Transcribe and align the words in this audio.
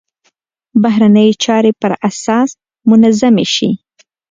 بهرنۍ 0.83 1.29
چارې 1.43 1.71
پر 1.81 1.91
اساس 2.09 2.49
منظمې 2.89 3.45
شي. 3.55 3.69